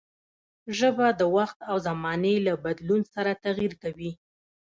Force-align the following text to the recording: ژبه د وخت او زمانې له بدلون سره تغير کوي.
ژبه 0.77 1.07
د 1.19 1.21
وخت 1.35 1.57
او 1.69 1.75
زمانې 1.87 2.35
له 2.47 2.53
بدلون 2.63 3.01
سره 3.13 3.39
تغير 3.45 3.73
کوي. 3.83 4.11